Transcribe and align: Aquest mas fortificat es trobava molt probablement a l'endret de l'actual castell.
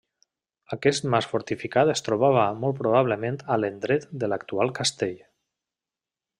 Aquest 0.75 1.05
mas 1.15 1.27
fortificat 1.33 1.91
es 1.93 2.03
trobava 2.07 2.47
molt 2.63 2.79
probablement 2.81 3.39
a 3.57 3.61
l'endret 3.63 4.11
de 4.25 4.33
l'actual 4.33 4.77
castell. 4.81 5.17